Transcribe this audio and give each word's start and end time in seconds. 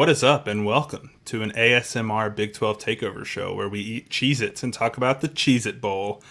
What 0.00 0.08
is 0.08 0.24
up, 0.24 0.46
and 0.46 0.64
welcome 0.64 1.10
to 1.26 1.42
an 1.42 1.52
ASMR 1.52 2.34
Big 2.34 2.54
12 2.54 2.78
Takeover 2.78 3.22
show 3.22 3.54
where 3.54 3.68
we 3.68 3.80
eat 3.80 4.08
Cheez 4.08 4.40
Its 4.40 4.62
and 4.62 4.72
talk 4.72 4.96
about 4.96 5.20
the 5.20 5.28
Cheez 5.28 5.66
It 5.66 5.78
Bowl. 5.78 6.22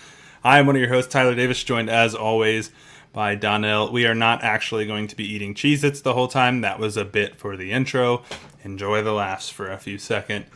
I 0.43 0.57
am 0.57 0.65
one 0.65 0.75
of 0.75 0.79
your 0.79 0.89
hosts, 0.89 1.13
Tyler 1.13 1.35
Davis, 1.35 1.63
joined 1.63 1.87
as 1.87 2.15
always 2.15 2.71
by 3.13 3.35
Donnell. 3.35 3.91
We 3.91 4.07
are 4.07 4.15
not 4.15 4.43
actually 4.43 4.87
going 4.87 5.05
to 5.09 5.15
be 5.15 5.23
eating 5.23 5.53
Cheez 5.53 5.83
Its 5.83 6.01
the 6.01 6.15
whole 6.15 6.27
time. 6.27 6.61
That 6.61 6.79
was 6.79 6.97
a 6.97 7.05
bit 7.05 7.35
for 7.35 7.55
the 7.55 7.71
intro. 7.71 8.23
Enjoy 8.63 9.03
the 9.03 9.13
laughs 9.13 9.51
for 9.51 9.69
a 9.69 9.77
few 9.77 9.99
seconds. 9.99 10.47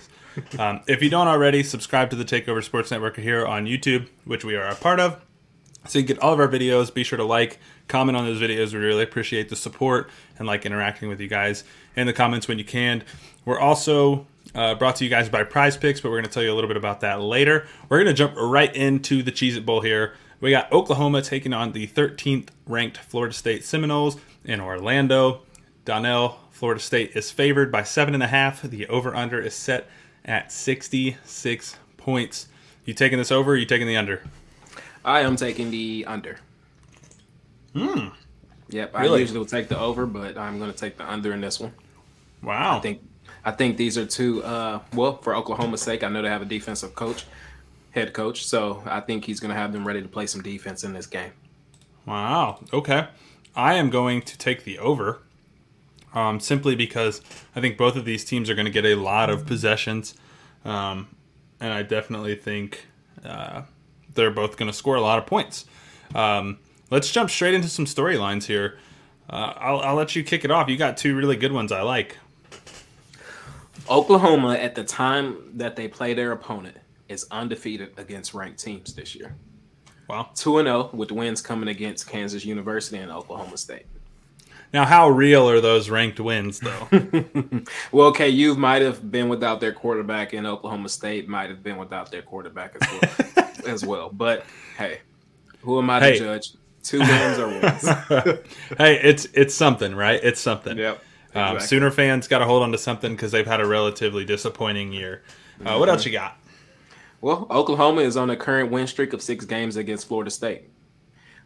Um, 0.58 0.82
if 0.88 1.04
you 1.04 1.12
don't 1.12 1.28
already, 1.28 1.62
subscribe 1.62 2.10
to 2.10 2.16
the 2.16 2.26
Takeover 2.26 2.64
Sports 2.64 2.90
Network 2.90 3.18
here 3.18 3.46
on 3.46 3.68
YouTube, 3.68 4.10
which 4.26 4.44
we 4.44 4.56
are 4.56 4.66
a 4.66 4.74
part 4.74 5.00
of. 5.00 5.24
So 5.88 6.00
you 6.00 6.06
get 6.06 6.20
all 6.20 6.34
of 6.34 6.40
our 6.40 6.48
videos. 6.48 6.94
Be 6.94 7.04
sure 7.04 7.18
to 7.18 7.24
like, 7.24 7.60
comment 7.88 8.18
on 8.18 8.26
those 8.26 8.40
videos. 8.40 8.74
We 8.74 8.80
really 8.80 9.04
appreciate 9.04 9.50
the 9.50 9.56
support 9.56 10.10
and 10.38 10.48
like 10.48 10.66
interacting 10.66 11.10
with 11.10 11.20
you 11.20 11.28
guys 11.28 11.64
in 11.96 12.08
the 12.08 12.14
comments 12.14 12.48
when 12.48 12.58
you 12.58 12.66
can. 12.66 13.04
We're 13.46 13.60
also 13.60 14.26
uh, 14.56 14.76
brought 14.76 14.98
to 14.98 15.04
you 15.04 15.10
guys 15.10 15.30
by 15.30 15.44
Prize 15.44 15.78
Picks, 15.78 16.02
but 16.02 16.10
we're 16.10 16.18
going 16.18 16.26
to 16.26 16.32
tell 16.32 16.44
you 16.44 16.54
a 16.54 16.56
little 16.56 16.70
bit 16.70 16.78
about 16.78 17.02
that 17.02 17.22
later. 17.22 17.68
We're 17.90 17.98
going 17.98 18.08
to 18.08 18.14
jump 18.14 18.36
right 18.38 18.74
into 18.74 19.24
the 19.24 19.32
Cheez 19.32 19.58
It 19.58 19.66
Bowl 19.66 19.82
here. 19.82 20.14
We 20.40 20.52
got 20.52 20.72
Oklahoma 20.72 21.22
taking 21.22 21.54
on 21.54 21.72
the 21.72 21.88
13th 21.88 22.50
ranked 22.68 22.98
Florida 22.98 23.34
State 23.34 23.64
Seminoles 23.64 24.18
in 24.44 24.60
Orlando. 24.60 25.44
Donnell, 25.86 26.40
Florida 26.52 26.82
State 26.82 27.16
is 27.16 27.32
favored 27.32 27.72
by 27.72 27.84
seven 27.84 28.14
and 28.14 28.24
a 28.24 28.28
half. 28.28 28.62
The 28.62 28.88
over 28.88 29.16
under 29.16 29.40
is 29.40 29.54
set 29.54 29.88
at 30.26 30.52
66 30.52 31.78
points. 31.98 32.48
You 32.86 32.94
taking 32.94 33.18
this 33.18 33.32
over? 33.32 33.56
you 33.56 33.66
taking 33.66 33.88
the 33.88 33.98
under? 33.98 34.24
I 35.06 35.22
am 35.22 35.36
taking 35.36 35.72
the 35.72 36.06
under. 36.08 36.38
Hmm. 37.74 38.10
Yep. 38.70 38.96
Really? 38.98 39.18
I 39.18 39.20
usually 39.20 39.40
will 39.40 39.46
take 39.46 39.68
the 39.68 39.80
over, 39.80 40.06
but 40.06 40.38
I'm 40.38 40.60
going 40.60 40.72
to 40.72 40.78
take 40.78 40.98
the 40.98 41.10
under 41.10 41.34
in 41.34 41.42
this 41.42 41.60
one. 41.60 41.74
Wow. 42.42 42.78
I 42.78 42.82
think 42.82 43.02
I 43.46 43.52
think 43.52 43.78
these 43.78 43.98
are 43.98 44.06
two. 44.06 44.44
Uh, 44.44 44.80
well, 44.94 45.18
for 45.18 45.36
Oklahoma's 45.36 45.82
sake, 45.82 46.04
I 46.04 46.10
know 46.10 46.22
they 46.22 46.30
have 46.30 46.42
a 46.42 46.46
defensive 46.46 46.96
coach, 46.96 47.26
head 47.92 48.14
coach, 48.14 48.46
so 48.46 48.84
I 48.86 49.00
think 49.02 49.26
he's 49.26 49.40
going 49.40 49.54
to 49.54 49.60
have 49.60 49.74
them 49.74 49.86
ready 49.86 50.02
to 50.02 50.08
play 50.08 50.28
some 50.28 50.42
defense 50.42 50.84
in 50.84 50.94
this 50.94 51.06
game. 51.06 51.32
Wow. 52.06 52.60
Okay. 52.72 53.08
I 53.56 53.76
am 53.76 53.90
going 53.90 54.22
to 54.24 54.38
take 54.38 54.64
the 54.64 54.80
over. 54.80 55.22
Um, 56.16 56.40
simply 56.40 56.76
because 56.76 57.22
I 57.56 57.62
think 57.62 57.76
both 57.76 57.96
of 57.96 58.06
these 58.06 58.24
teams 58.24 58.48
are 58.48 58.54
going 58.54 58.66
to 58.66 58.72
get 58.72 58.86
a 58.86 58.94
lot 58.94 59.32
of 59.32 59.48
possessions, 59.48 60.14
um, 60.64 61.08
and 61.60 61.74
I 61.74 61.82
definitely 61.82 62.36
think 62.36 62.86
uh, 63.26 63.64
they're 64.16 64.32
both 64.32 64.58
going 64.58 64.70
to 64.70 64.78
score 64.78 64.96
a 64.96 65.02
lot 65.02 65.20
of 65.20 65.26
points. 65.26 65.66
Um, 66.16 66.60
let's 66.90 67.12
jump 67.12 67.30
straight 67.30 67.54
into 67.54 67.68
some 67.68 67.86
storylines 67.86 68.46
here. 68.46 68.78
Uh, 69.30 69.54
I'll, 69.58 69.80
I'll 69.80 69.96
let 69.96 70.16
you 70.16 70.24
kick 70.24 70.46
it 70.46 70.52
off. 70.52 70.70
You 70.70 70.78
got 70.78 70.98
two 70.98 71.16
really 71.16 71.36
good 71.36 71.52
ones 71.52 71.72
I 71.72 71.82
like. 71.82 72.18
Oklahoma, 73.90 74.54
at 74.54 74.76
the 74.76 74.84
time 74.84 75.52
that 75.56 75.76
they 75.76 75.88
play 75.88 76.14
their 76.14 76.32
opponent, 76.32 76.78
is 77.10 77.26
undefeated 77.32 77.94
against 77.98 78.34
ranked 78.34 78.60
teams 78.60 78.94
this 78.94 79.16
year. 79.16 79.36
Wow. 80.08 80.30
2 80.36 80.60
and 80.60 80.68
0 80.68 80.90
with 80.94 81.12
wins 81.12 81.42
coming 81.42 81.70
against 81.70 82.08
Kansas 82.08 82.46
University 82.46 82.98
and 82.98 83.12
Oklahoma 83.12 83.58
State. 83.58 83.86
Now, 84.74 84.86
how 84.86 85.10
real 85.10 85.48
are 85.50 85.62
those 85.62 85.90
ranked 85.90 86.20
wins, 86.20 86.60
though? 86.60 86.88
Well, 87.92 88.08
okay, 88.08 88.30
you 88.30 88.56
might 88.56 88.82
have 88.82 89.12
been 89.12 89.30
without 89.30 89.60
their 89.60 89.72
quarterback, 89.72 90.34
and 90.34 90.48
Oklahoma 90.48 90.90
State 90.90 91.30
might 91.30 91.50
have 91.50 91.62
been 91.62 91.78
without 91.78 92.10
their 92.12 92.24
quarterback 92.24 92.76
as 92.82 92.92
well. 92.92 93.28
as 93.66 93.86
well. 93.86 94.10
But 94.10 94.46
hey, 94.78 95.00
who 95.62 95.78
am 95.80 95.90
I 95.90 96.00
to 96.00 96.18
judge? 96.18 96.54
Two 96.84 97.00
wins 97.00 97.40
or 97.40 97.48
wins? 97.62 97.88
hey, 98.78 99.00
it's 99.02 99.26
it's 99.34 99.56
something, 99.56 99.96
right? 99.96 100.20
It's 100.24 100.40
something. 100.40 100.78
yep. 100.78 101.02
Um. 101.36 101.60
Sooner 101.60 101.90
fans 101.90 102.28
got 102.28 102.40
to 102.40 102.46
hold 102.46 102.62
on 102.64 102.72
to 102.72 102.78
something 102.78 103.14
because 103.14 103.32
they've 103.32 103.48
had 103.48 103.60
a 103.60 103.66
relatively 103.66 104.26
disappointing 104.26 104.92
year. 104.94 105.24
Uh, 105.66 105.78
what 105.78 105.90
else 105.90 106.06
you 106.06 106.12
got? 106.12 106.38
Well, 107.22 107.48
Oklahoma 107.50 108.02
is 108.02 108.18
on 108.18 108.30
a 108.30 108.36
current 108.36 108.70
win 108.70 108.86
streak 108.86 109.14
of 109.14 109.22
six 109.22 109.46
games 109.46 109.78
against 109.78 110.08
Florida 110.10 110.30
State. 110.30 110.70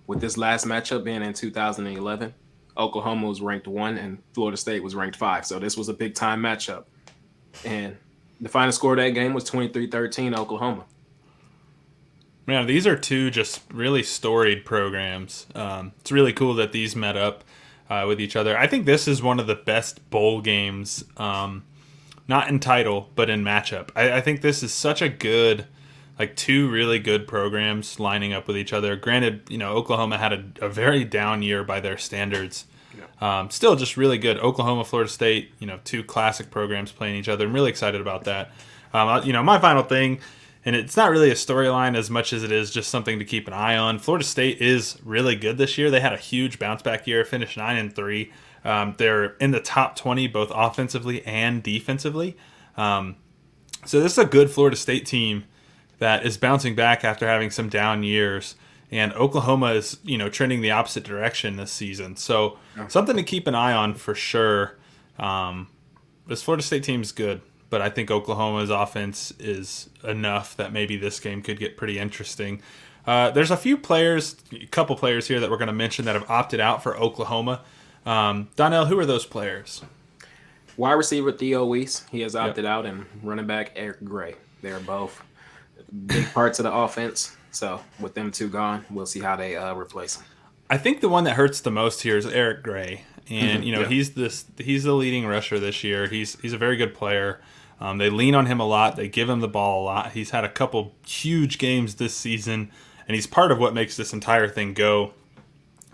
With 0.07 0.19
this 0.19 0.37
last 0.37 0.65
matchup 0.65 1.03
being 1.03 1.21
in 1.21 1.33
2011, 1.33 2.33
Oklahoma 2.77 3.27
was 3.27 3.41
ranked 3.41 3.67
one 3.67 3.97
and 3.97 4.17
Florida 4.33 4.57
State 4.57 4.81
was 4.81 4.95
ranked 4.95 5.17
five. 5.17 5.45
So 5.45 5.59
this 5.59 5.77
was 5.77 5.89
a 5.89 5.93
big 5.93 6.15
time 6.15 6.41
matchup. 6.41 6.85
And 7.63 7.95
the 8.41 8.49
final 8.49 8.71
score 8.71 8.93
of 8.93 8.97
that 8.97 9.09
game 9.09 9.33
was 9.33 9.43
23 9.43 9.87
13 9.87 10.33
Oklahoma. 10.33 10.85
Man, 12.47 12.65
these 12.65 12.87
are 12.87 12.95
two 12.95 13.29
just 13.29 13.61
really 13.73 14.01
storied 14.01 14.63
programs. 14.63 15.47
Um, 15.53 15.91
it's 15.99 16.13
really 16.13 16.31
cool 16.31 16.53
that 16.55 16.71
these 16.71 16.95
met 16.95 17.17
up 17.17 17.43
uh, 17.89 18.05
with 18.07 18.21
each 18.21 18.37
other. 18.37 18.57
I 18.57 18.67
think 18.67 18.85
this 18.85 19.05
is 19.05 19.21
one 19.21 19.39
of 19.39 19.47
the 19.47 19.55
best 19.55 20.09
bowl 20.09 20.39
games, 20.39 21.03
um, 21.17 21.65
not 22.25 22.47
in 22.47 22.61
title, 22.61 23.09
but 23.15 23.29
in 23.29 23.43
matchup. 23.43 23.89
I, 23.97 24.13
I 24.13 24.21
think 24.21 24.41
this 24.41 24.63
is 24.63 24.73
such 24.73 25.01
a 25.01 25.09
good, 25.09 25.67
like 26.17 26.37
two 26.37 26.69
really 26.69 26.99
good 26.99 27.27
programs 27.27 27.99
lining 27.99 28.31
up 28.31 28.47
with 28.47 28.57
each 28.57 28.71
other. 28.71 28.95
Granted, 28.95 29.41
you 29.49 29.57
know 29.57 29.73
Oklahoma 29.73 30.17
had 30.17 30.31
a, 30.31 30.45
a 30.61 30.69
very 30.69 31.03
down 31.03 31.41
year 31.41 31.65
by 31.65 31.81
their 31.81 31.97
standards. 31.97 32.63
Um, 33.19 33.49
still, 33.49 33.75
just 33.75 33.97
really 33.97 34.17
good. 34.17 34.37
Oklahoma, 34.37 34.85
Florida 34.85 35.09
State, 35.09 35.51
you 35.59 35.67
know, 35.67 35.79
two 35.83 36.03
classic 36.03 36.49
programs 36.51 36.91
playing 36.91 37.15
each 37.15 37.27
other. 37.27 37.45
I'm 37.45 37.53
really 37.53 37.69
excited 37.69 37.99
about 37.99 38.23
that. 38.25 38.51
Um, 38.93 39.25
you 39.25 39.33
know, 39.33 39.43
my 39.43 39.59
final 39.59 39.83
thing, 39.83 40.19
and 40.67 40.75
it's 40.75 40.97
not 40.97 41.11
really 41.11 41.31
a 41.31 41.33
storyline 41.33 41.95
as 41.95 42.09
much 42.09 42.33
as 42.33 42.43
it 42.43 42.51
is 42.51 42.69
just 42.69 42.89
something 42.89 43.19
to 43.19 43.23
keep 43.23 43.47
an 43.47 43.53
eye 43.53 43.77
on. 43.77 43.99
Florida 43.99 44.25
State 44.25 44.61
is 44.61 44.97
really 45.01 45.33
good 45.33 45.57
this 45.57 45.77
year. 45.77 45.89
They 45.89 46.01
had 46.01 46.11
a 46.11 46.17
huge 46.17 46.59
bounce 46.59 46.81
back 46.81 47.07
year, 47.07 47.23
finished 47.23 47.55
nine 47.55 47.77
and 47.77 47.95
three. 47.95 48.33
Um, 48.65 48.93
they're 48.97 49.37
in 49.37 49.51
the 49.51 49.61
top 49.61 49.95
20 49.95 50.27
both 50.27 50.51
offensively 50.53 51.25
and 51.25 51.63
defensively. 51.63 52.35
Um, 52.75 53.15
so 53.85 54.01
this 54.01 54.11
is 54.11 54.17
a 54.17 54.25
good 54.25 54.51
Florida 54.51 54.75
State 54.75 55.05
team 55.05 55.45
that 55.99 56.25
is 56.25 56.35
bouncing 56.35 56.75
back 56.75 57.05
after 57.05 57.25
having 57.25 57.49
some 57.49 57.69
down 57.69 58.03
years. 58.03 58.55
And 58.91 59.13
Oklahoma 59.13 59.67
is, 59.67 59.99
you 60.03 60.17
know, 60.17 60.27
trending 60.27 60.59
the 60.59 60.71
opposite 60.71 61.05
direction 61.05 61.55
this 61.55 61.71
season. 61.71 62.17
So 62.17 62.59
something 62.89 63.15
to 63.15 63.23
keep 63.23 63.47
an 63.47 63.55
eye 63.55 63.71
on 63.71 63.93
for 63.93 64.13
sure. 64.13 64.75
Um, 65.17 65.69
this 66.27 66.43
Florida 66.43 66.61
State 66.61 66.83
team 66.83 67.01
is 67.01 67.13
good, 67.13 67.39
but 67.69 67.81
I 67.81 67.89
think 67.89 68.09
Oklahoma's 68.09 68.69
offense 68.69 69.33
is 69.39 69.89
enough 70.03 70.55
that 70.57 70.71
maybe 70.71 70.97
this 70.97 71.19
game 71.19 71.41
could 71.41 71.59
get 71.59 71.77
pretty 71.77 71.99
interesting. 71.99 72.61
Uh, 73.05 73.31
there's 73.31 73.51
a 73.51 73.57
few 73.57 73.77
players, 73.77 74.35
a 74.51 74.65
couple 74.67 74.95
players 74.95 75.27
here 75.27 75.39
that 75.39 75.49
we're 75.49 75.57
going 75.57 75.67
to 75.67 75.73
mention 75.73 76.05
that 76.05 76.15
have 76.15 76.29
opted 76.29 76.59
out 76.59 76.83
for 76.83 76.97
Oklahoma. 76.97 77.61
Um, 78.05 78.49
Donnell, 78.55 78.85
who 78.85 78.99
are 78.99 79.05
those 79.05 79.25
players? 79.25 79.81
Wide 80.75 80.93
receiver 80.93 81.31
Theo 81.31 81.65
Wease, 81.65 82.05
he 82.11 82.21
has 82.21 82.35
opted 82.35 82.65
out, 82.65 82.85
and 82.85 83.05
running 83.23 83.47
back 83.47 83.71
Eric 83.75 84.03
Gray. 84.03 84.35
They're 84.61 84.79
both 84.79 85.23
big 86.05 86.31
parts 86.33 86.59
of 86.59 86.63
the 86.63 86.73
offense. 86.73 87.35
So 87.51 87.81
with 87.99 88.13
them 88.13 88.31
two 88.31 88.49
gone, 88.49 88.85
we'll 88.89 89.05
see 89.05 89.21
how 89.21 89.35
they 89.35 89.55
uh, 89.55 89.73
replace 89.73 90.17
them. 90.17 90.25
I 90.69 90.77
think 90.77 91.01
the 91.01 91.09
one 91.09 91.23
that 91.23 91.35
hurts 91.35 91.61
the 91.61 91.71
most 91.71 92.01
here 92.01 92.17
is 92.17 92.25
Eric 92.25 92.61
Gray, 92.61 93.03
and 93.29 93.63
you 93.65 93.71
know 93.73 93.81
Yeah. 93.81 93.87
he's 93.87 94.11
this 94.11 94.45
he's 94.57 94.83
the 94.83 94.93
leading 94.93 95.25
rusher 95.25 95.59
this 95.59 95.83
year. 95.83 96.07
He's 96.07 96.39
he's 96.41 96.53
a 96.53 96.57
very 96.57 96.77
good 96.77 96.93
player. 96.93 97.41
Um, 97.79 97.97
they 97.99 98.09
lean 98.09 98.33
on 98.33 98.47
him 98.47 98.59
a 98.59 98.65
lot. 98.65 98.95
They 98.95 99.07
give 99.07 99.29
him 99.29 99.39
the 99.39 99.47
ball 99.47 99.83
a 99.83 99.85
lot. 99.85 100.11
He's 100.13 100.31
had 100.31 100.43
a 100.43 100.49
couple 100.49 100.95
huge 101.05 101.57
games 101.59 101.95
this 101.95 102.15
season, 102.15 102.71
and 103.07 103.13
he's 103.15 103.27
part 103.27 103.51
of 103.51 103.59
what 103.59 103.73
makes 103.73 103.95
this 103.97 104.13
entire 104.13 104.47
thing 104.47 104.73
go. 104.73 105.13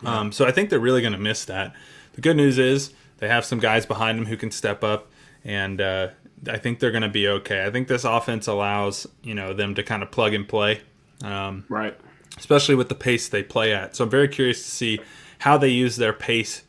Um, 0.05 0.31
so 0.31 0.45
I 0.45 0.51
think 0.51 0.69
they're 0.69 0.79
really 0.79 1.01
going 1.01 1.13
to 1.13 1.19
miss 1.19 1.45
that. 1.45 1.73
The 2.13 2.21
good 2.21 2.35
news 2.37 2.57
is 2.57 2.91
they 3.17 3.27
have 3.27 3.45
some 3.45 3.59
guys 3.59 3.85
behind 3.85 4.17
them 4.19 4.25
who 4.27 4.35
can 4.37 4.51
step 4.51 4.83
up, 4.83 5.07
and 5.43 5.79
uh, 5.81 6.09
I 6.47 6.57
think 6.57 6.79
they're 6.79 6.91
going 6.91 7.03
to 7.03 7.09
be 7.09 7.27
okay. 7.27 7.65
I 7.65 7.71
think 7.71 7.87
this 7.87 8.03
offense 8.03 8.47
allows 8.47 9.07
you 9.23 9.33
know 9.33 9.53
them 9.53 9.75
to 9.75 9.83
kind 9.83 10.03
of 10.03 10.11
plug 10.11 10.33
and 10.33 10.47
play. 10.47 10.81
Um, 11.23 11.65
Right. 11.69 11.97
especially 12.37 12.75
with 12.75 12.89
the 12.89 12.95
pace 12.95 13.27
they 13.29 13.43
play 13.43 13.73
at. 13.73 13.95
So 13.95 14.03
I'm 14.03 14.09
very 14.09 14.27
curious 14.27 14.63
to 14.63 14.69
see 14.71 14.99
how 15.39 15.57
they 15.57 15.69
use 15.69 15.95
their 15.97 16.13
pace 16.13 16.63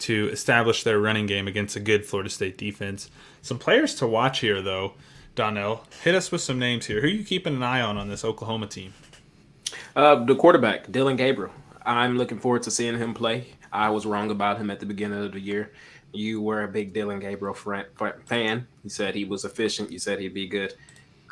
to 0.00 0.28
establish 0.30 0.82
their 0.82 1.00
running 1.00 1.26
game 1.26 1.48
against 1.48 1.76
a 1.76 1.80
good 1.80 2.06
Florida 2.06 2.30
State 2.30 2.56
defense. 2.56 3.10
Some 3.42 3.58
players 3.58 3.94
to 3.96 4.06
watch 4.06 4.40
here, 4.40 4.62
though. 4.62 4.94
Donnell, 5.34 5.84
hit 6.02 6.14
us 6.14 6.32
with 6.32 6.40
some 6.40 6.58
names 6.58 6.86
here. 6.86 7.00
Who 7.00 7.06
are 7.06 7.10
you 7.10 7.24
keeping 7.24 7.54
an 7.54 7.62
eye 7.62 7.80
on 7.80 7.96
on 7.96 8.08
this 8.08 8.24
Oklahoma 8.24 8.66
team? 8.66 8.92
Uh, 9.94 10.24
the 10.24 10.34
quarterback, 10.34 10.90
Dillon 10.90 11.16
Gabriel. 11.16 11.52
I'm 11.86 12.18
looking 12.18 12.38
forward 12.38 12.64
to 12.64 12.70
seeing 12.70 12.98
him 12.98 13.14
play. 13.14 13.46
I 13.72 13.88
was 13.90 14.04
wrong 14.04 14.30
about 14.30 14.58
him 14.58 14.70
at 14.70 14.80
the 14.80 14.86
beginning 14.86 15.24
of 15.24 15.32
the 15.32 15.40
year. 15.40 15.72
You 16.12 16.40
were 16.40 16.64
a 16.64 16.68
big 16.68 16.92
Dillon 16.92 17.20
Gabriel 17.20 17.54
fan. 17.54 18.66
You 18.82 18.90
said 18.90 19.14
he 19.14 19.24
was 19.24 19.44
efficient. 19.44 19.92
You 19.92 19.98
said 19.98 20.18
he'd 20.18 20.34
be 20.34 20.48
good. 20.48 20.74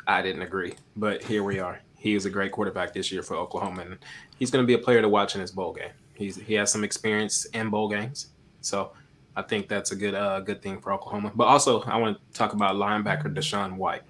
I 0.07 0.21
didn't 0.21 0.41
agree, 0.41 0.75
but 0.95 1.23
here 1.23 1.43
we 1.43 1.59
are. 1.59 1.81
He 1.97 2.15
is 2.15 2.25
a 2.25 2.29
great 2.29 2.51
quarterback 2.51 2.93
this 2.93 3.11
year 3.11 3.23
for 3.23 3.35
Oklahoma, 3.35 3.81
and 3.81 3.97
he's 4.37 4.51
going 4.51 4.63
to 4.63 4.67
be 4.67 4.75
a 4.75 4.83
player 4.83 5.01
to 5.01 5.09
watch 5.09 5.35
in 5.35 5.41
his 5.41 5.51
bowl 5.51 5.73
game. 5.73 5.91
He's 6.13 6.37
he 6.37 6.53
has 6.53 6.71
some 6.71 6.83
experience 6.83 7.45
in 7.45 7.69
bowl 7.69 7.89
games, 7.89 8.27
so 8.67 8.91
I 9.35 9.43
think 9.43 9.67
that's 9.67 9.91
a 9.91 9.95
good 9.95 10.15
uh, 10.15 10.39
good 10.41 10.61
thing 10.61 10.81
for 10.81 10.91
Oklahoma. 10.91 11.31
But 11.33 11.45
also, 11.45 11.81
I 11.83 11.97
want 11.97 12.17
to 12.17 12.37
talk 12.37 12.53
about 12.53 12.75
linebacker 12.75 13.33
DaShaun 13.33 13.77
White. 13.77 14.01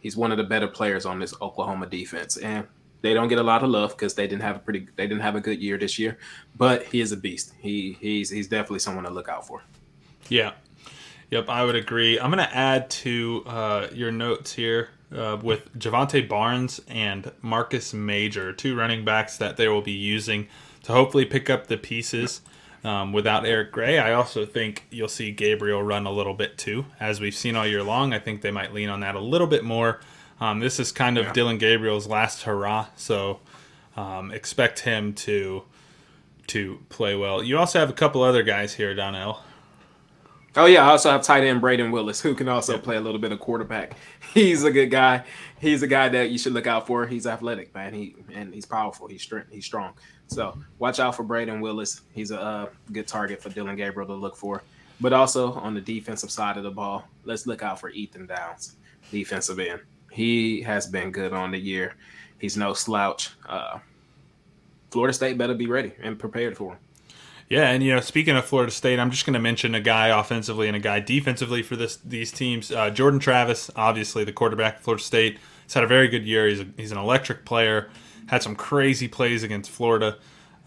He's 0.00 0.16
one 0.16 0.32
of 0.32 0.38
the 0.38 0.44
better 0.44 0.68
players 0.68 1.06
on 1.06 1.18
this 1.18 1.32
Oklahoma 1.40 1.86
defense, 1.86 2.36
and 2.36 2.66
they 3.00 3.14
don't 3.14 3.28
get 3.28 3.38
a 3.38 3.42
lot 3.42 3.62
of 3.62 3.70
love 3.70 3.90
because 3.90 4.14
they 4.14 4.26
didn't 4.26 4.42
have 4.42 4.56
a 4.56 4.58
pretty 4.58 4.88
they 4.96 5.06
didn't 5.06 5.22
have 5.22 5.36
a 5.36 5.40
good 5.40 5.60
year 5.62 5.78
this 5.78 5.98
year. 5.98 6.18
But 6.56 6.84
he 6.84 7.00
is 7.00 7.12
a 7.12 7.16
beast. 7.16 7.54
He 7.60 7.96
he's 8.00 8.30
he's 8.30 8.48
definitely 8.48 8.80
someone 8.80 9.04
to 9.04 9.10
look 9.10 9.28
out 9.28 9.46
for. 9.46 9.62
Yeah. 10.28 10.52
Yep, 11.30 11.48
I 11.48 11.64
would 11.64 11.74
agree. 11.74 12.18
I'm 12.20 12.30
going 12.30 12.46
to 12.46 12.56
add 12.56 12.90
to 12.90 13.42
uh, 13.46 13.88
your 13.92 14.12
notes 14.12 14.52
here 14.52 14.90
uh, 15.12 15.38
with 15.42 15.72
Jovantae 15.76 16.28
Barnes 16.28 16.80
and 16.86 17.32
Marcus 17.42 17.94
Major, 17.94 18.52
two 18.52 18.76
running 18.76 19.04
backs 19.04 19.38
that 19.38 19.56
they 19.56 19.66
will 19.66 19.82
be 19.82 19.92
using 19.92 20.48
to 20.82 20.92
hopefully 20.92 21.24
pick 21.24 21.48
up 21.48 21.66
the 21.66 21.76
pieces 21.76 22.42
um, 22.84 23.12
without 23.12 23.46
Eric 23.46 23.72
Gray. 23.72 23.98
I 23.98 24.12
also 24.12 24.46
think 24.46 24.84
you'll 24.90 25.08
see 25.08 25.32
Gabriel 25.32 25.82
run 25.82 26.06
a 26.06 26.12
little 26.12 26.34
bit 26.34 26.58
too, 26.58 26.84
as 27.00 27.20
we've 27.20 27.34
seen 27.34 27.56
all 27.56 27.66
year 27.66 27.82
long. 27.82 28.12
I 28.12 28.18
think 28.18 28.42
they 28.42 28.50
might 28.50 28.72
lean 28.72 28.90
on 28.90 29.00
that 29.00 29.14
a 29.14 29.20
little 29.20 29.46
bit 29.46 29.64
more. 29.64 30.00
Um, 30.40 30.60
this 30.60 30.78
is 30.78 30.92
kind 30.92 31.16
of 31.16 31.26
yeah. 31.26 31.32
Dillon 31.32 31.58
Gabriel's 31.58 32.06
last 32.06 32.42
hurrah, 32.42 32.86
so 32.96 33.40
um, 33.96 34.30
expect 34.30 34.80
him 34.80 35.14
to 35.14 35.62
to 36.48 36.80
play 36.90 37.14
well. 37.14 37.42
You 37.42 37.58
also 37.58 37.80
have 37.80 37.88
a 37.88 37.94
couple 37.94 38.22
other 38.22 38.42
guys 38.42 38.74
here, 38.74 38.94
Donnell. 38.94 39.40
Oh 40.56 40.66
yeah, 40.66 40.86
I 40.86 40.90
also 40.90 41.10
have 41.10 41.22
tight 41.22 41.42
end 41.42 41.60
Brayden 41.60 41.90
Willis, 41.90 42.20
who 42.20 42.34
can 42.34 42.48
also 42.48 42.74
yep. 42.74 42.84
play 42.84 42.96
a 42.96 43.00
little 43.00 43.20
bit 43.20 43.32
of 43.32 43.40
quarterback. 43.40 43.96
He's 44.34 44.62
a 44.62 44.70
good 44.70 44.90
guy. 44.90 45.24
He's 45.58 45.82
a 45.82 45.86
guy 45.88 46.08
that 46.10 46.30
you 46.30 46.38
should 46.38 46.52
look 46.52 46.68
out 46.68 46.86
for. 46.86 47.06
He's 47.06 47.26
athletic, 47.26 47.74
man. 47.74 47.92
He 47.92 48.14
and 48.32 48.54
he's 48.54 48.66
powerful. 48.66 49.08
He's 49.08 49.22
strength. 49.22 49.50
He's 49.50 49.64
strong. 49.64 49.94
So 50.28 50.58
watch 50.78 51.00
out 51.00 51.16
for 51.16 51.24
Brayden 51.24 51.60
Willis. 51.60 52.02
He's 52.12 52.30
a 52.30 52.40
uh, 52.40 52.66
good 52.92 53.08
target 53.08 53.42
for 53.42 53.50
Dillon 53.50 53.76
Gabriel 53.76 54.06
to 54.08 54.14
look 54.14 54.36
for. 54.36 54.62
But 55.00 55.12
also 55.12 55.54
on 55.54 55.74
the 55.74 55.80
defensive 55.80 56.30
side 56.30 56.56
of 56.56 56.62
the 56.62 56.70
ball, 56.70 57.08
let's 57.24 57.46
look 57.46 57.62
out 57.62 57.80
for 57.80 57.90
Ethan 57.90 58.26
Downs, 58.26 58.76
defensive 59.10 59.58
end. 59.58 59.80
He 60.10 60.62
has 60.62 60.86
been 60.86 61.10
good 61.10 61.32
on 61.32 61.50
the 61.50 61.58
year. 61.58 61.94
He's 62.38 62.56
no 62.56 62.74
slouch. 62.74 63.30
Uh, 63.46 63.78
Florida 64.90 65.12
State 65.12 65.36
better 65.36 65.54
be 65.54 65.66
ready 65.66 65.92
and 66.00 66.18
prepared 66.18 66.56
for 66.56 66.72
him. 66.74 66.78
Yeah, 67.48 67.70
and 67.70 67.82
you 67.82 67.94
know, 67.94 68.00
speaking 68.00 68.36
of 68.36 68.44
Florida 68.44 68.72
State, 68.72 68.98
I'm 68.98 69.10
just 69.10 69.26
going 69.26 69.34
to 69.34 69.40
mention 69.40 69.74
a 69.74 69.80
guy 69.80 70.08
offensively 70.08 70.66
and 70.66 70.76
a 70.76 70.80
guy 70.80 71.00
defensively 71.00 71.62
for 71.62 71.76
this 71.76 71.96
these 71.96 72.32
teams. 72.32 72.72
Uh, 72.72 72.90
Jordan 72.90 73.20
Travis, 73.20 73.70
obviously 73.76 74.24
the 74.24 74.32
quarterback 74.32 74.76
of 74.76 74.82
Florida 74.82 75.04
State, 75.04 75.38
has 75.64 75.74
had 75.74 75.84
a 75.84 75.86
very 75.86 76.08
good 76.08 76.24
year. 76.24 76.48
He's 76.48 76.60
a, 76.60 76.66
he's 76.76 76.92
an 76.92 76.98
electric 76.98 77.44
player. 77.44 77.90
Had 78.28 78.42
some 78.42 78.56
crazy 78.56 79.08
plays 79.08 79.42
against 79.42 79.70
Florida. 79.70 80.16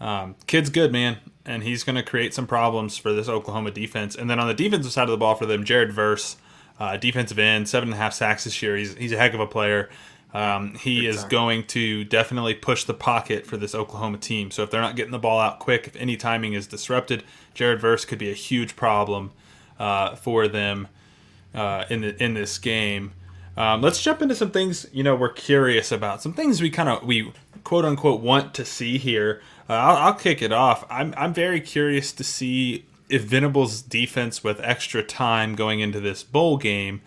Um, 0.00 0.36
kid's 0.46 0.70
good, 0.70 0.92
man, 0.92 1.18
and 1.44 1.64
he's 1.64 1.82
going 1.82 1.96
to 1.96 2.04
create 2.04 2.32
some 2.32 2.46
problems 2.46 2.96
for 2.96 3.12
this 3.12 3.28
Oklahoma 3.28 3.72
defense. 3.72 4.14
And 4.14 4.30
then 4.30 4.38
on 4.38 4.46
the 4.46 4.54
defensive 4.54 4.92
side 4.92 5.04
of 5.04 5.10
the 5.10 5.16
ball 5.16 5.34
for 5.34 5.46
them, 5.46 5.64
Jared 5.64 5.92
Verse, 5.92 6.36
uh, 6.78 6.96
defensive 6.96 7.40
end, 7.40 7.68
seven 7.68 7.88
and 7.88 7.94
a 7.94 7.98
half 7.98 8.14
sacks 8.14 8.44
this 8.44 8.62
year. 8.62 8.76
He's 8.76 8.94
he's 8.94 9.12
a 9.12 9.16
heck 9.16 9.34
of 9.34 9.40
a 9.40 9.46
player. 9.46 9.90
Um, 10.34 10.74
he 10.74 11.06
is 11.06 11.24
going 11.24 11.64
to 11.68 12.04
definitely 12.04 12.54
push 12.54 12.84
the 12.84 12.94
pocket 12.94 13.46
for 13.46 13.56
this 13.56 13.74
Oklahoma 13.74 14.18
team. 14.18 14.50
So 14.50 14.62
if 14.62 14.70
they're 14.70 14.82
not 14.82 14.94
getting 14.94 15.12
the 15.12 15.18
ball 15.18 15.40
out 15.40 15.58
quick, 15.58 15.86
if 15.86 15.96
any 15.96 16.16
timing 16.16 16.52
is 16.52 16.66
disrupted, 16.66 17.24
Jared 17.54 17.80
Verse 17.80 18.04
could 18.04 18.18
be 18.18 18.30
a 18.30 18.34
huge 18.34 18.76
problem 18.76 19.32
uh, 19.78 20.16
for 20.16 20.46
them 20.46 20.88
uh, 21.54 21.84
in 21.88 22.02
the 22.02 22.22
in 22.22 22.34
this 22.34 22.58
game. 22.58 23.12
Um, 23.56 23.80
let's 23.80 24.02
jump 24.02 24.22
into 24.22 24.34
some 24.34 24.50
things 24.50 24.86
you 24.92 25.02
know 25.02 25.16
we're 25.16 25.32
curious 25.32 25.90
about. 25.90 26.20
Some 26.22 26.34
things 26.34 26.60
we 26.60 26.70
kind 26.70 26.88
of 26.90 27.02
we 27.04 27.32
quote 27.64 27.86
unquote 27.86 28.20
want 28.20 28.54
to 28.54 28.64
see 28.64 28.98
here. 28.98 29.40
Uh, 29.68 29.74
I'll, 29.74 29.96
I'll 29.96 30.14
kick 30.14 30.42
it 30.42 30.52
off. 30.52 30.84
I'm 30.90 31.14
I'm 31.16 31.32
very 31.32 31.60
curious 31.60 32.12
to 32.12 32.24
see 32.24 32.84
if 33.08 33.22
Venables' 33.22 33.80
defense 33.80 34.44
with 34.44 34.60
extra 34.60 35.02
time 35.02 35.54
going 35.54 35.80
into 35.80 36.00
this 36.00 36.22
bowl 36.22 36.58
game 36.58 37.00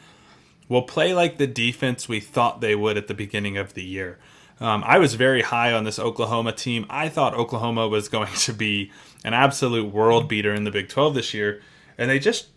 will 0.71 0.81
play 0.83 1.13
like 1.13 1.38
the 1.38 1.45
defense 1.45 2.07
we 2.07 2.21
thought 2.21 2.62
they 2.62 2.73
would 2.73 2.95
at 2.95 3.07
the 3.07 3.13
beginning 3.13 3.57
of 3.57 3.73
the 3.73 3.83
year. 3.83 4.18
Um, 4.62 4.85
I 4.88 5.00
was 5.00 5.15
very 5.15 5.41
high 5.41 5.73
on 5.73 5.83
this 5.83 6.00
Oklahoma 6.00 6.53
team. 6.53 6.85
I 6.89 7.09
thought 7.09 7.33
Oklahoma 7.33 7.89
was 7.89 8.07
going 8.07 8.33
to 8.33 8.53
be 8.53 8.89
an 9.25 9.33
absolute 9.33 9.94
world 9.94 10.29
beater 10.29 10.53
in 10.53 10.63
the 10.63 10.71
Big 10.71 10.88
12 10.88 11.13
this 11.13 11.33
year, 11.33 11.62
and 11.97 12.09
they 12.09 12.19
just 12.19 12.47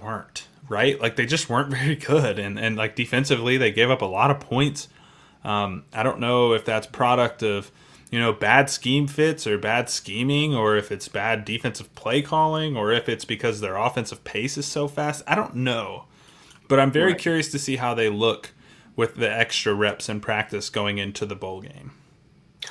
weren't, 0.00 0.46
right? 0.68 1.00
Like, 1.00 1.16
they 1.16 1.26
just 1.26 1.50
weren't 1.50 1.70
very 1.72 1.96
good. 1.96 2.38
And, 2.38 2.56
and 2.56 2.76
like, 2.76 2.94
defensively, 2.94 3.56
they 3.56 3.72
gave 3.72 3.90
up 3.90 4.00
a 4.00 4.06
lot 4.06 4.30
of 4.30 4.38
points. 4.38 4.86
Um, 5.42 5.86
I 5.92 6.04
don't 6.04 6.20
know 6.20 6.52
if 6.52 6.64
that's 6.64 6.86
product 6.86 7.42
of, 7.42 7.72
you 8.12 8.20
know, 8.20 8.32
bad 8.32 8.70
scheme 8.70 9.08
fits 9.08 9.44
or 9.44 9.58
bad 9.58 9.90
scheming, 9.90 10.54
or 10.54 10.76
if 10.76 10.92
it's 10.92 11.08
bad 11.08 11.44
defensive 11.44 11.92
play 11.96 12.22
calling, 12.22 12.76
or 12.76 12.92
if 12.92 13.08
it's 13.08 13.24
because 13.24 13.60
their 13.60 13.74
offensive 13.74 14.22
pace 14.22 14.56
is 14.56 14.66
so 14.66 14.86
fast. 14.86 15.24
I 15.26 15.34
don't 15.34 15.56
know. 15.56 16.04
But 16.68 16.80
I'm 16.80 16.90
very 16.90 17.12
right. 17.12 17.20
curious 17.20 17.50
to 17.52 17.58
see 17.58 17.76
how 17.76 17.94
they 17.94 18.08
look 18.08 18.52
with 18.96 19.16
the 19.16 19.30
extra 19.30 19.74
reps 19.74 20.08
and 20.08 20.22
practice 20.22 20.70
going 20.70 20.98
into 20.98 21.26
the 21.26 21.36
bowl 21.36 21.60
game. 21.60 21.92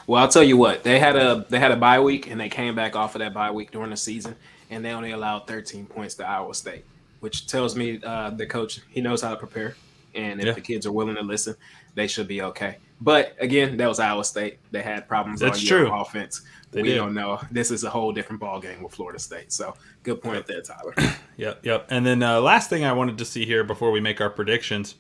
Well, 0.08 0.22
I'll 0.22 0.30
tell 0.30 0.44
you 0.44 0.58
what 0.58 0.84
they 0.84 1.00
had 1.00 1.16
a 1.16 1.46
they 1.50 1.60
had 1.60 1.72
a 1.72 1.78
bye 1.78 2.00
week 2.00 2.30
and 2.30 2.40
they 2.40 2.50
came 2.50 2.76
back 2.76 2.96
off 2.96 3.16
of 3.16 3.20
that 3.20 3.34
bye 3.34 3.52
week 3.52 3.72
during 3.72 3.92
the 3.92 3.98
season 3.98 4.36
and 4.70 4.84
they 4.84 4.92
only 4.92 5.12
allowed 5.12 5.48
13 5.48 5.86
points 5.86 6.16
to 6.16 6.28
Iowa 6.28 6.54
State, 6.54 6.84
which 7.20 7.48
tells 7.48 7.76
me 7.76 8.02
uh, 8.04 8.32
the 8.32 8.46
coach 8.46 8.82
he 8.90 9.00
knows 9.00 9.22
how 9.22 9.30
to 9.30 9.38
prepare 9.38 9.76
and 10.16 10.40
if 10.40 10.48
yeah. 10.48 10.54
the 10.54 10.62
kids 10.62 10.86
are 10.86 10.92
willing 10.92 11.16
to 11.16 11.22
listen, 11.22 11.56
they 11.94 12.08
should 12.08 12.28
be 12.28 12.42
okay. 12.42 12.78
But 13.02 13.36
again, 13.40 13.78
that 13.78 13.88
was 13.88 14.00
Iowa 14.00 14.24
State. 14.24 14.60
They 14.72 14.82
had 14.82 15.08
problems 15.08 15.42
That's 15.42 15.60
on 15.60 15.66
true. 15.66 15.94
offense. 15.94 16.42
They 16.72 16.82
we 16.82 16.90
did. 16.90 16.96
don't 16.96 17.14
know. 17.14 17.40
This 17.52 17.72
is 17.72 17.84
a 17.84 17.90
whole 17.90 18.12
different 18.12 18.40
ball 18.40 18.60
game 18.60 18.82
with 18.82 18.94
Florida 18.94 19.20
State. 19.20 19.52
So 19.52 19.76
good 20.04 20.22
point 20.22 20.46
there, 20.46 20.62
Tyler. 20.62 20.94
yep, 21.38 21.66
yep. 21.66 21.88
And 21.90 22.06
then 22.06 22.24
uh, 22.24 22.42
last 22.42 22.70
thing 22.70 22.84
I 22.84 22.94
wanted 22.94 23.18
to 23.18 23.26
see 23.26 23.46
here 23.46 23.64
before 23.64 23.92
we 23.92 24.00
make 24.00 24.22
our 24.22 24.30
predictions, 24.30 24.96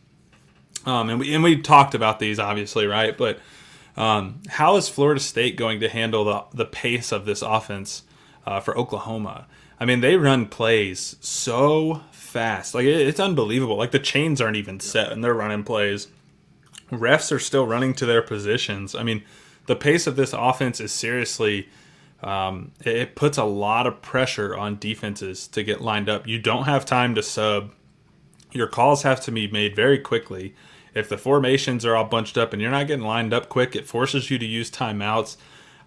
um, 0.86 1.10
and 1.10 1.20
we 1.20 1.34
and 1.34 1.44
we 1.44 1.62
talked 1.62 1.96
about 1.96 2.20
these 2.20 2.40
obviously, 2.40 2.86
right? 2.86 3.18
But 3.18 3.40
um, 3.98 4.42
how 4.50 4.76
is 4.76 4.90
Florida 4.90 5.20
State 5.22 5.56
going 5.56 5.80
to 5.80 5.90
handle 5.90 6.26
the 6.26 6.44
the 6.54 6.66
pace 6.66 7.12
of 7.12 7.26
this 7.26 7.42
offense 7.42 8.04
uh, 8.46 8.60
for 8.60 8.78
Oklahoma? 8.78 9.48
I 9.80 9.86
mean, 9.86 10.00
they 10.00 10.16
run 10.16 10.46
plays 10.46 11.18
so 11.20 12.04
fast, 12.12 12.76
like 12.76 12.86
it, 12.86 13.08
it's 13.08 13.20
unbelievable. 13.20 13.78
Like 13.78 13.92
the 13.92 14.00
chains 14.00 14.40
aren't 14.40 14.58
even 14.58 14.80
set, 14.80 15.12
and 15.12 15.24
they're 15.24 15.34
running 15.34 15.64
plays 15.64 16.08
refs 16.92 17.32
are 17.32 17.40
still 17.40 17.66
running 17.66 17.94
to 17.96 18.06
their 18.06 18.22
positions. 18.22 18.96
I 18.96 19.04
mean, 19.04 19.24
the 19.66 19.76
pace 19.76 20.08
of 20.08 20.16
this 20.16 20.34
offense 20.34 20.80
is 20.80 20.92
seriously. 20.92 21.70
Um, 22.22 22.72
it 22.84 23.16
puts 23.16 23.38
a 23.38 23.44
lot 23.44 23.88
of 23.88 24.02
pressure 24.02 24.56
on 24.56 24.78
defenses 24.80 25.48
to 25.50 25.64
get 25.64 25.82
lined 25.82 26.10
up. 26.10 26.28
You 26.28 26.40
don't 26.40 26.66
have 26.66 26.86
time 26.86 27.16
to 27.16 27.24
sub. 27.24 27.72
Your 28.52 28.68
calls 28.68 29.04
have 29.04 29.22
to 29.22 29.32
be 29.32 29.48
made 29.48 29.76
very 29.76 30.00
quickly. 30.00 30.56
If 30.94 31.10
the 31.10 31.18
formations 31.18 31.86
are 31.86 31.96
all 31.96 32.06
bunched 32.06 32.38
up 32.38 32.54
and 32.54 32.62
you're 32.62 32.72
not 32.72 32.88
getting 32.88 33.06
lined 33.06 33.34
up 33.34 33.50
quick, 33.50 33.76
it 33.76 33.86
forces 33.86 34.32
you 34.32 34.40
to 34.40 34.46
use 34.46 34.72
timeouts. 34.72 35.36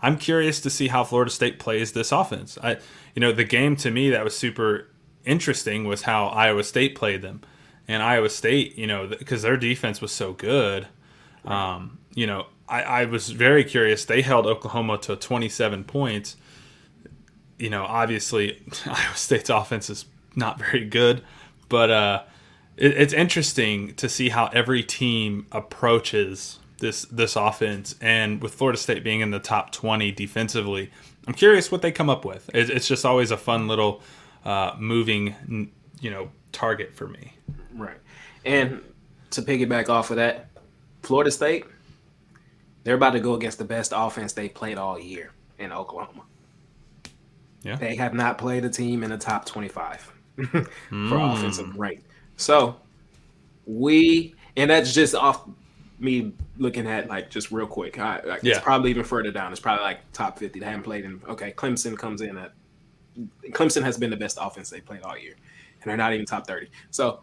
I'm 0.02 0.18
curious 0.18 0.60
to 0.60 0.70
see 0.70 0.88
how 0.88 1.02
Florida 1.02 1.30
State 1.30 1.58
plays 1.58 1.92
this 1.92 2.12
offense. 2.12 2.58
I, 2.62 2.76
you 3.14 3.20
know, 3.20 3.32
the 3.32 3.44
game 3.44 3.74
to 3.76 3.90
me 3.90 4.10
that 4.10 4.22
was 4.22 4.36
super 4.36 4.88
interesting 5.24 5.84
was 5.84 6.02
how 6.02 6.26
Iowa 6.26 6.62
State 6.62 6.94
played 6.94 7.22
them 7.22 7.40
and 7.88 8.02
Iowa 8.02 8.28
State, 8.28 8.76
you 8.76 8.86
know, 8.86 9.06
because 9.06 9.42
their 9.42 9.56
defense 9.56 10.00
was 10.00 10.12
so 10.12 10.34
good. 10.34 10.86
Um, 11.44 11.98
you 12.14 12.26
know, 12.26 12.46
I, 12.68 12.82
I 12.82 13.04
was 13.06 13.30
very 13.30 13.64
curious. 13.64 14.04
They 14.04 14.20
held 14.20 14.46
Oklahoma 14.46 14.98
to 14.98 15.16
27 15.16 15.84
points. 15.84 16.36
You 17.58 17.70
know, 17.70 17.84
obviously 17.84 18.62
Iowa 18.86 19.14
State's 19.14 19.50
offense 19.50 19.88
is 19.88 20.04
not 20.36 20.58
very 20.58 20.84
good, 20.84 21.22
but 21.68 21.90
uh, 21.90 22.22
it, 22.76 22.92
it's 22.92 23.14
interesting 23.14 23.94
to 23.94 24.08
see 24.08 24.28
how 24.28 24.46
every 24.48 24.82
team 24.82 25.46
approaches 25.50 26.58
this 26.78 27.02
this 27.06 27.36
offense. 27.36 27.96
And 28.00 28.42
with 28.42 28.54
Florida 28.54 28.78
State 28.78 29.02
being 29.02 29.20
in 29.20 29.30
the 29.30 29.40
top 29.40 29.72
20 29.72 30.12
defensively, 30.12 30.90
I'm 31.26 31.34
curious 31.34 31.72
what 31.72 31.82
they 31.82 31.90
come 31.90 32.10
up 32.10 32.24
with. 32.24 32.50
It, 32.54 32.68
it's 32.70 32.86
just 32.86 33.04
always 33.04 33.30
a 33.30 33.36
fun 33.36 33.66
little 33.66 34.02
uh, 34.44 34.74
moving, 34.78 35.70
you 36.00 36.10
know, 36.10 36.30
target 36.52 36.94
for 36.94 37.08
me. 37.08 37.32
Right. 37.74 37.98
And 38.44 38.82
to 39.30 39.42
piggyback 39.42 39.88
off 39.88 40.10
of 40.10 40.16
that, 40.16 40.48
Florida 41.02 41.30
State, 41.30 41.64
they're 42.84 42.94
about 42.94 43.10
to 43.10 43.20
go 43.20 43.34
against 43.34 43.58
the 43.58 43.64
best 43.64 43.92
offense 43.94 44.32
they 44.32 44.48
played 44.48 44.78
all 44.78 44.98
year 44.98 45.32
in 45.58 45.72
Oklahoma. 45.72 46.22
Yeah. 47.62 47.76
They 47.76 47.96
have 47.96 48.14
not 48.14 48.38
played 48.38 48.64
a 48.64 48.70
team 48.70 49.02
in 49.02 49.10
the 49.10 49.18
top 49.18 49.44
25 49.44 50.12
for 50.36 50.44
mm. 50.90 51.32
offensive 51.34 51.76
rate. 51.76 52.02
So 52.36 52.76
we, 53.66 54.34
and 54.56 54.70
that's 54.70 54.94
just 54.94 55.14
off 55.14 55.48
me 55.98 56.32
looking 56.56 56.86
at 56.86 57.08
like 57.08 57.30
just 57.30 57.50
real 57.50 57.66
quick. 57.66 57.98
I, 57.98 58.22
like, 58.24 58.42
yeah. 58.42 58.54
It's 58.54 58.64
probably 58.64 58.90
even 58.90 59.04
further 59.04 59.30
down. 59.30 59.52
It's 59.52 59.60
probably 59.60 59.84
like 59.84 60.00
top 60.12 60.38
50. 60.38 60.58
They 60.58 60.64
haven't 60.64 60.84
played 60.84 61.04
in. 61.04 61.20
Okay, 61.28 61.52
Clemson 61.52 61.96
comes 61.96 62.20
in 62.20 62.36
at. 62.38 62.52
Clemson 63.50 63.82
has 63.82 63.98
been 63.98 64.10
the 64.10 64.16
best 64.16 64.38
offense 64.40 64.70
they 64.70 64.80
played 64.80 65.02
all 65.02 65.18
year, 65.18 65.34
and 65.82 65.90
they're 65.90 65.96
not 65.96 66.12
even 66.12 66.24
top 66.24 66.46
30. 66.46 66.68
So 66.90 67.20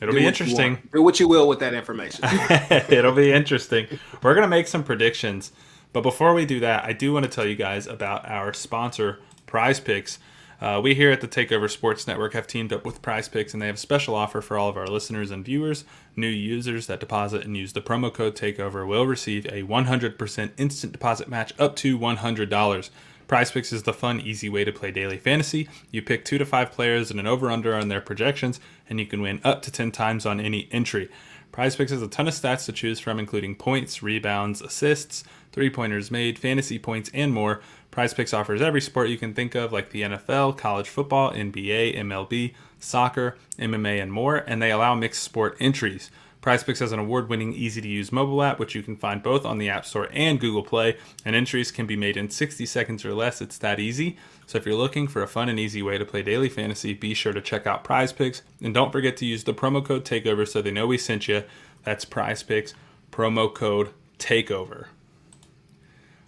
It'll 0.00 0.12
Do 0.12 0.20
be 0.20 0.26
interesting. 0.26 0.78
Do 0.92 1.02
what 1.02 1.18
you 1.20 1.28
will 1.28 1.48
with 1.48 1.60
that 1.60 1.74
information. 1.74 2.24
It'll 2.88 3.14
be 3.14 3.32
interesting. 3.32 3.86
We're 4.22 4.34
going 4.34 4.42
to 4.42 4.48
make 4.48 4.68
some 4.68 4.84
predictions. 4.84 5.52
But 5.92 6.02
before 6.02 6.34
we 6.34 6.44
do 6.44 6.60
that, 6.60 6.84
I 6.84 6.92
do 6.92 7.12
want 7.14 7.24
to 7.24 7.30
tell 7.30 7.46
you 7.46 7.56
guys 7.56 7.86
about 7.86 8.28
our 8.28 8.52
sponsor, 8.52 9.20
Prize 9.46 9.80
Picks. 9.80 10.18
Uh, 10.60 10.80
we 10.82 10.94
here 10.94 11.10
at 11.10 11.20
the 11.20 11.28
Takeover 11.28 11.70
Sports 11.70 12.06
Network 12.06 12.32
have 12.32 12.46
teamed 12.46 12.72
up 12.72 12.84
with 12.84 13.02
Prize 13.02 13.28
Picks, 13.28 13.52
and 13.52 13.62
they 13.62 13.66
have 13.66 13.76
a 13.76 13.78
special 13.78 14.14
offer 14.14 14.40
for 14.40 14.58
all 14.58 14.68
of 14.68 14.76
our 14.76 14.86
listeners 14.86 15.30
and 15.30 15.44
viewers. 15.44 15.84
New 16.14 16.28
users 16.28 16.86
that 16.86 17.00
deposit 17.00 17.44
and 17.44 17.56
use 17.56 17.72
the 17.72 17.82
promo 17.82 18.12
code 18.12 18.34
Takeover 18.34 18.86
will 18.86 19.06
receive 19.06 19.44
a 19.46 19.62
100% 19.62 20.50
instant 20.56 20.92
deposit 20.92 21.28
match 21.28 21.52
up 21.58 21.76
to 21.76 21.98
$100. 21.98 22.90
Prize 23.26 23.50
Picks 23.50 23.72
is 23.72 23.82
the 23.82 23.92
fun, 23.92 24.20
easy 24.20 24.48
way 24.48 24.64
to 24.64 24.72
play 24.72 24.92
daily 24.92 25.18
fantasy. 25.18 25.68
You 25.90 26.00
pick 26.00 26.24
two 26.24 26.38
to 26.38 26.46
five 26.46 26.70
players 26.70 27.10
and 27.10 27.18
an 27.18 27.26
over 27.26 27.50
under 27.50 27.74
on 27.74 27.88
their 27.88 28.00
projections, 28.00 28.60
and 28.88 29.00
you 29.00 29.06
can 29.06 29.20
win 29.20 29.40
up 29.42 29.62
to 29.62 29.72
10 29.72 29.90
times 29.90 30.24
on 30.24 30.38
any 30.38 30.68
entry. 30.70 31.10
Prize 31.50 31.74
Picks 31.74 31.90
has 31.90 32.02
a 32.02 32.08
ton 32.08 32.28
of 32.28 32.34
stats 32.34 32.66
to 32.66 32.72
choose 32.72 33.00
from, 33.00 33.18
including 33.18 33.56
points, 33.56 34.02
rebounds, 34.02 34.60
assists, 34.60 35.24
three 35.52 35.70
pointers 35.70 36.10
made, 36.10 36.38
fantasy 36.38 36.78
points, 36.78 37.10
and 37.14 37.32
more. 37.32 37.60
Prize 37.90 38.14
Picks 38.14 38.34
offers 38.34 38.60
every 38.60 38.80
sport 38.80 39.08
you 39.08 39.18
can 39.18 39.34
think 39.34 39.54
of, 39.54 39.72
like 39.72 39.90
the 39.90 40.02
NFL, 40.02 40.56
college 40.56 40.88
football, 40.88 41.32
NBA, 41.32 41.96
MLB, 41.96 42.54
soccer, 42.78 43.36
MMA, 43.58 44.00
and 44.02 44.12
more, 44.12 44.36
and 44.36 44.60
they 44.62 44.70
allow 44.70 44.94
mixed 44.94 45.22
sport 45.22 45.56
entries. 45.58 46.10
PrizePicks 46.46 46.78
has 46.78 46.92
an 46.92 47.00
award-winning, 47.00 47.54
easy-to-use 47.54 48.12
mobile 48.12 48.40
app, 48.40 48.60
which 48.60 48.76
you 48.76 48.82
can 48.82 48.94
find 48.94 49.20
both 49.20 49.44
on 49.44 49.58
the 49.58 49.68
App 49.68 49.84
Store 49.84 50.08
and 50.12 50.38
Google 50.38 50.62
Play, 50.62 50.96
and 51.24 51.34
entries 51.34 51.72
can 51.72 51.86
be 51.86 51.96
made 51.96 52.16
in 52.16 52.30
60 52.30 52.64
seconds 52.66 53.04
or 53.04 53.12
less. 53.14 53.42
It's 53.42 53.58
that 53.58 53.80
easy. 53.80 54.16
So 54.46 54.56
if 54.56 54.64
you're 54.64 54.76
looking 54.76 55.08
for 55.08 55.24
a 55.24 55.26
fun 55.26 55.48
and 55.48 55.58
easy 55.58 55.82
way 55.82 55.98
to 55.98 56.04
play 56.04 56.22
daily 56.22 56.48
fantasy, 56.48 56.94
be 56.94 57.14
sure 57.14 57.32
to 57.32 57.40
check 57.40 57.66
out 57.66 57.82
PrizePicks, 57.82 58.42
and 58.62 58.72
don't 58.72 58.92
forget 58.92 59.16
to 59.16 59.26
use 59.26 59.42
the 59.42 59.54
promo 59.54 59.84
code 59.84 60.04
TakeOver 60.04 60.46
so 60.46 60.62
they 60.62 60.70
know 60.70 60.86
we 60.86 60.98
sent 60.98 61.26
you. 61.26 61.42
That's 61.82 62.04
PrizePicks, 62.04 62.74
promo 63.10 63.52
code 63.52 63.90
TakeOver. 64.20 64.86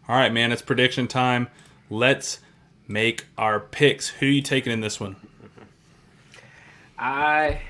All 0.08 0.16
right, 0.16 0.32
man, 0.32 0.50
it's 0.50 0.62
prediction 0.62 1.06
time. 1.06 1.46
Let's 1.90 2.40
make 2.88 3.26
our 3.38 3.60
picks. 3.60 4.08
Who 4.08 4.26
are 4.26 4.30
you 4.30 4.42
taking 4.42 4.72
in 4.72 4.80
this 4.80 4.98
one? 4.98 5.14
I 6.98 7.60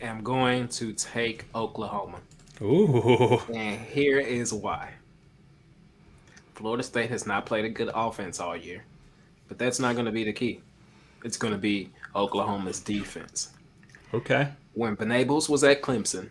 am 0.00 0.22
going 0.22 0.68
to 0.68 0.92
take 0.92 1.44
Oklahoma. 1.54 2.18
Ooh. 2.62 3.40
And 3.52 3.80
here 3.80 4.18
is 4.18 4.52
why. 4.52 4.90
Florida 6.54 6.82
State 6.82 7.10
has 7.10 7.26
not 7.26 7.46
played 7.46 7.64
a 7.64 7.68
good 7.70 7.90
offense 7.94 8.38
all 8.38 8.56
year, 8.56 8.84
but 9.48 9.58
that's 9.58 9.78
not 9.80 9.94
going 9.94 10.04
to 10.06 10.12
be 10.12 10.24
the 10.24 10.32
key. 10.32 10.60
It's 11.24 11.36
going 11.36 11.52
to 11.54 11.58
be 11.58 11.90
Oklahoma's 12.14 12.80
defense. 12.80 13.50
Okay. 14.12 14.48
When 14.74 14.96
Venables 14.96 15.48
was 15.48 15.64
at 15.64 15.82
Clemson, 15.82 16.30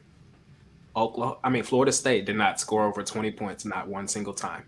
Oklahoma, 0.95 1.37
I 1.43 1.49
mean 1.49 1.63
Florida 1.63 1.91
State 1.91 2.25
did 2.25 2.35
not 2.35 2.59
score 2.59 2.83
over 2.85 3.03
20 3.03 3.31
points 3.31 3.65
not 3.65 3.87
one 3.87 4.07
single 4.07 4.33
time. 4.33 4.63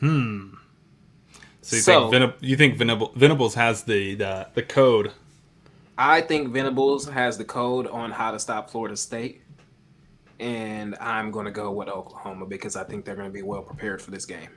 Hmm. 0.00 0.50
So 1.62 1.76
you 1.76 1.82
So- 1.82 2.10
think 2.10 2.22
Venab- 2.22 2.34
you 2.40 2.56
think 2.56 2.78
Venab- 2.78 3.14
Venables 3.14 3.54
has 3.54 3.82
the, 3.84 4.14
the 4.14 4.48
the 4.54 4.62
code? 4.62 5.12
I 5.98 6.20
think 6.20 6.50
Venables 6.50 7.08
has 7.08 7.36
the 7.36 7.44
code 7.44 7.88
on 7.88 8.12
how 8.12 8.30
to 8.30 8.38
stop 8.38 8.70
Florida 8.70 8.96
State. 8.96 9.42
And 10.38 10.94
I'm 11.00 11.32
going 11.32 11.46
to 11.46 11.50
go 11.50 11.72
with 11.72 11.88
Oklahoma 11.88 12.46
because 12.46 12.76
I 12.76 12.84
think 12.84 13.04
they're 13.04 13.16
going 13.16 13.28
to 13.28 13.32
be 13.32 13.42
well 13.42 13.62
prepared 13.62 14.00
for 14.00 14.12
this 14.12 14.24
game. 14.24 14.50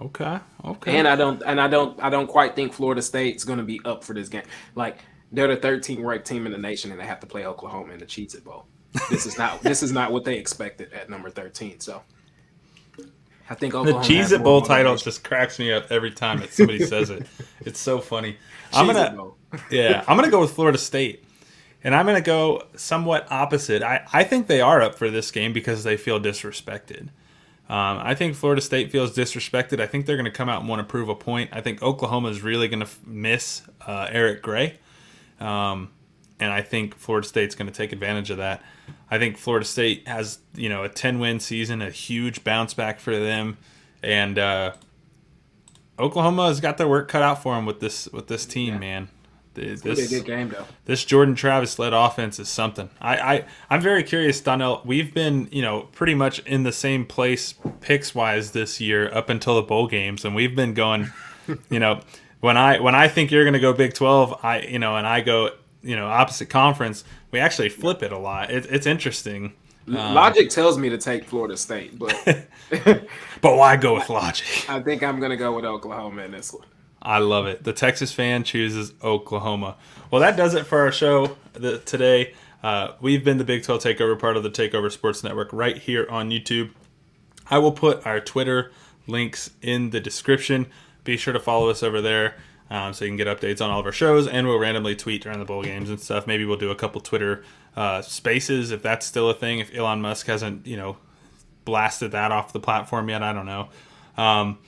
Okay. 0.00 0.38
Okay. 0.64 0.98
And 0.98 1.08
I 1.08 1.16
don't 1.16 1.42
and 1.44 1.60
I 1.60 1.68
don't 1.68 1.98
I 2.02 2.10
don't 2.10 2.26
quite 2.26 2.54
think 2.54 2.74
Florida 2.74 3.00
State's 3.00 3.44
going 3.44 3.58
to 3.58 3.64
be 3.64 3.80
up 3.84 4.04
for 4.04 4.12
this 4.12 4.28
game. 4.28 4.44
Like 4.74 4.98
they're 5.32 5.48
the 5.48 5.56
13th 5.56 6.04
ranked 6.04 6.26
team 6.26 6.44
in 6.44 6.52
the 6.52 6.58
nation 6.58 6.90
and 6.90 7.00
they 7.00 7.06
have 7.06 7.20
to 7.20 7.26
play 7.26 7.46
Oklahoma 7.46 7.94
in 7.94 7.98
the 7.98 8.06
Cheez 8.06 8.34
It 8.34 8.44
Bowl. 8.44 8.66
This 9.10 9.24
is 9.24 9.38
not 9.38 9.62
this 9.62 9.82
is 9.82 9.92
not 9.92 10.12
what 10.12 10.24
they 10.24 10.36
expected 10.36 10.92
at 10.92 11.08
number 11.08 11.30
13. 11.30 11.80
So 11.80 12.02
I 13.52 13.54
think 13.54 13.74
the 13.74 13.80
Oklahoma 13.80 14.02
Cheez 14.02 14.16
has 14.16 14.32
It 14.32 14.42
Bowl 14.42 14.62
title 14.62 14.96
just 14.96 15.22
cracks 15.22 15.58
me 15.58 15.70
up 15.70 15.92
every 15.92 16.10
time 16.10 16.40
that 16.40 16.54
somebody 16.54 16.78
says 16.86 17.10
it. 17.10 17.26
It's 17.60 17.78
so 17.78 18.00
funny. 18.00 18.38
I'm 18.72 18.86
gonna 18.86 19.28
yeah, 19.70 20.02
I'm 20.08 20.16
gonna 20.16 20.30
go 20.30 20.40
with 20.40 20.52
Florida 20.52 20.78
State. 20.78 21.24
And 21.84 21.94
I'm 21.94 22.06
gonna 22.06 22.22
go 22.22 22.62
somewhat 22.76 23.26
opposite. 23.30 23.82
I, 23.82 24.06
I 24.10 24.24
think 24.24 24.46
they 24.46 24.62
are 24.62 24.80
up 24.80 24.94
for 24.94 25.10
this 25.10 25.30
game 25.30 25.52
because 25.52 25.84
they 25.84 25.98
feel 25.98 26.18
disrespected. 26.18 27.08
Um, 27.68 28.00
I 28.02 28.14
think 28.14 28.36
Florida 28.36 28.62
State 28.62 28.90
feels 28.90 29.14
disrespected. 29.14 29.80
I 29.80 29.86
think 29.86 30.06
they're 30.06 30.16
going 30.16 30.24
to 30.24 30.30
come 30.30 30.48
out 30.48 30.60
and 30.60 30.68
want 30.68 30.80
to 30.80 30.84
prove 30.84 31.08
a 31.08 31.14
point. 31.14 31.50
I 31.52 31.60
think 31.60 31.82
Oklahoma 31.82 32.28
is 32.28 32.42
really 32.42 32.68
going 32.68 32.80
to 32.80 32.86
f- 32.86 33.00
miss 33.06 33.62
uh, 33.86 34.08
Eric 34.10 34.42
Gray. 34.42 34.78
Um, 35.40 35.90
and 36.42 36.52
I 36.52 36.60
think 36.62 36.96
Florida 36.96 37.26
State's 37.26 37.54
going 37.54 37.66
to 37.68 37.72
take 37.72 37.92
advantage 37.92 38.30
of 38.30 38.36
that. 38.38 38.62
I 39.10 39.18
think 39.18 39.36
Florida 39.38 39.64
State 39.64 40.06
has, 40.08 40.38
you 40.54 40.68
know, 40.68 40.82
a 40.84 40.88
10 40.88 41.18
win 41.18 41.38
season, 41.40 41.80
a 41.82 41.90
huge 41.90 42.42
bounce 42.44 42.74
back 42.74 42.98
for 43.00 43.16
them. 43.18 43.56
And 44.02 44.38
uh, 44.38 44.72
Oklahoma 45.98 46.48
has 46.48 46.60
got 46.60 46.78
their 46.78 46.88
work 46.88 47.08
cut 47.08 47.22
out 47.22 47.42
for 47.42 47.54
them 47.54 47.66
with 47.66 47.80
this 47.80 48.08
with 48.08 48.26
this 48.28 48.46
team, 48.46 48.74
Yeah. 48.74 48.80
man. 48.80 49.08
The- 49.54 49.62
It's 49.68 49.82
gonna 49.82 49.94
be 49.96 50.00
a 50.00 50.04
This, 50.06 50.10
good 50.18 50.26
game 50.26 50.48
though. 50.48 50.64
this 50.86 51.04
Jordan 51.04 51.34
Travis 51.34 51.78
led 51.78 51.92
offense 51.92 52.38
is 52.38 52.48
something. 52.48 52.88
I, 53.02 53.16
I 53.34 53.44
I'm 53.68 53.80
very 53.82 54.02
curious, 54.02 54.40
Donnell. 54.40 54.80
We've 54.84 55.12
been 55.12 55.48
you 55.52 55.60
know 55.62 55.82
pretty 55.92 56.14
much 56.14 56.38
in 56.40 56.62
the 56.62 56.72
same 56.72 57.04
place 57.04 57.54
picks 57.82 58.14
wise 58.14 58.52
this 58.52 58.80
year 58.80 59.12
up 59.14 59.28
until 59.28 59.56
the 59.56 59.62
bowl 59.62 59.86
games, 59.88 60.24
and 60.24 60.34
we've 60.34 60.56
been 60.56 60.74
going. 60.74 61.10
You 61.70 61.80
know, 61.80 61.98
when 62.38 62.56
I 62.56 62.78
when 62.78 62.94
I 62.94 63.08
think 63.08 63.32
you're 63.32 63.42
going 63.42 63.52
to 63.54 63.58
go 63.58 63.72
Big 63.72 63.94
Twelve, 63.94 64.38
I 64.44 64.60
you 64.60 64.78
know, 64.78 64.94
and 64.96 65.04
I 65.04 65.20
go 65.22 65.50
you 65.82 65.96
know 65.96 66.06
opposite 66.06 66.46
conference. 66.46 67.04
We 67.30 67.38
actually 67.38 67.68
flip 67.68 68.02
it 68.02 68.12
a 68.12 68.18
lot. 68.18 68.50
It, 68.50 68.66
it's 68.70 68.86
interesting. 68.86 69.54
Um, 69.88 70.14
Logic 70.14 70.48
tells 70.48 70.78
me 70.78 70.88
to 70.90 70.98
take 70.98 71.24
Florida 71.24 71.56
State, 71.56 71.98
but 71.98 72.46
But 73.42 73.56
why 73.56 73.76
go 73.76 73.94
with 73.94 74.08
logic? 74.08 74.64
I 74.68 74.80
think 74.80 75.02
I'm 75.02 75.20
gonna 75.20 75.36
go 75.36 75.54
with 75.54 75.64
Oklahoma 75.64 76.22
in 76.22 76.30
this 76.30 76.52
one. 76.52 76.66
I 77.02 77.18
love 77.18 77.46
it. 77.46 77.64
The 77.64 77.72
Texas 77.72 78.12
fan 78.12 78.44
chooses 78.44 78.94
Oklahoma. 79.02 79.76
Well, 80.10 80.20
that 80.20 80.36
does 80.36 80.54
it 80.54 80.66
for 80.66 80.78
our 80.78 80.92
show 80.92 81.36
the, 81.52 81.78
today. 81.78 82.34
Uh, 82.62 82.92
we've 83.00 83.24
been 83.24 83.38
the 83.38 83.44
Big 83.44 83.64
12 83.64 83.82
Takeover, 83.82 84.16
part 84.16 84.36
of 84.36 84.44
the 84.44 84.50
Takeover 84.50 84.92
Sports 84.92 85.24
Network, 85.24 85.52
right 85.52 85.76
here 85.76 86.06
on 86.08 86.30
YouTube. 86.30 86.70
I 87.50 87.58
will 87.58 87.72
put 87.72 88.06
our 88.06 88.20
Twitter 88.20 88.70
links 89.08 89.50
in 89.60 89.90
the 89.90 89.98
description. 89.98 90.68
Be 91.02 91.16
sure 91.16 91.32
to 91.32 91.40
follow 91.40 91.68
us 91.70 91.82
over 91.82 92.00
there 92.00 92.36
um, 92.72 92.94
so 92.94 93.04
you 93.04 93.10
can 93.10 93.18
get 93.18 93.26
updates 93.26 93.62
on 93.62 93.70
all 93.70 93.80
of 93.80 93.84
our 93.86 93.92
shows, 93.92 94.26
and 94.26 94.46
we'll 94.46 94.58
randomly 94.58 94.96
tweet 94.96 95.22
during 95.22 95.38
the 95.38 95.44
bowl 95.44 95.62
games 95.62 95.90
and 95.90 96.00
stuff. 96.00 96.26
Maybe 96.26 96.46
we'll 96.46 96.56
do 96.56 96.70
a 96.70 96.74
couple 96.74 97.02
Twitter 97.02 97.44
uh, 97.76 98.00
spaces 98.00 98.70
if 98.70 98.82
that's 98.82 99.04
still 99.04 99.28
a 99.28 99.34
thing. 99.34 99.58
If 99.58 99.74
Elon 99.74 100.00
Musk 100.00 100.26
hasn't, 100.26 100.66
you 100.66 100.78
know, 100.78 100.96
blasted 101.66 102.12
that 102.12 102.32
off 102.32 102.54
the 102.54 102.60
platform 102.60 103.10
yet, 103.10 103.22
I 103.22 103.34
don't 103.34 103.44
know. 103.44 103.68
Um, 104.16 104.58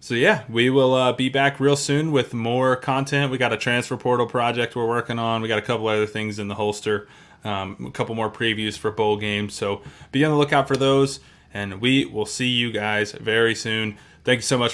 so 0.00 0.14
yeah, 0.14 0.42
we 0.48 0.70
will 0.70 0.92
uh, 0.92 1.12
be 1.12 1.28
back 1.28 1.60
real 1.60 1.76
soon 1.76 2.10
with 2.10 2.34
more 2.34 2.74
content. 2.74 3.30
We 3.30 3.38
got 3.38 3.52
a 3.52 3.56
transfer 3.56 3.96
portal 3.96 4.26
project 4.26 4.74
we're 4.74 4.88
working 4.88 5.20
on. 5.20 5.40
We 5.40 5.46
got 5.46 5.60
a 5.60 5.62
couple 5.62 5.86
other 5.86 6.06
things 6.06 6.40
in 6.40 6.48
the 6.48 6.56
holster. 6.56 7.06
Um, 7.44 7.76
a 7.86 7.90
couple 7.92 8.16
more 8.16 8.28
previews 8.30 8.76
for 8.76 8.90
bowl 8.90 9.16
games. 9.16 9.54
So 9.54 9.82
be 10.10 10.24
on 10.24 10.32
the 10.32 10.36
lookout 10.36 10.66
for 10.66 10.76
those. 10.76 11.20
And 11.54 11.80
we 11.80 12.06
will 12.06 12.26
see 12.26 12.48
you 12.48 12.72
guys 12.72 13.12
very 13.12 13.54
soon. 13.54 13.98
Thank 14.24 14.38
you 14.38 14.42
so 14.42 14.56
much 14.56 14.70